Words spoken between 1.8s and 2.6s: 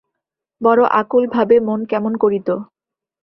কেমন করিত।